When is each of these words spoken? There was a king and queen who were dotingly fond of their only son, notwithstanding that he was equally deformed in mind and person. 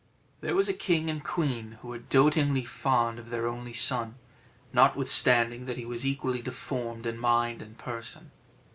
There 0.39 0.55
was 0.55 0.67
a 0.67 0.73
king 0.73 1.11
and 1.11 1.23
queen 1.23 1.73
who 1.83 1.89
were 1.89 1.99
dotingly 1.99 2.65
fond 2.65 3.19
of 3.19 3.29
their 3.29 3.45
only 3.45 3.73
son, 3.73 4.15
notwithstanding 4.73 5.67
that 5.67 5.77
he 5.77 5.85
was 5.85 6.07
equally 6.07 6.41
deformed 6.41 7.05
in 7.05 7.19
mind 7.19 7.61
and 7.61 7.77
person. 7.77 8.31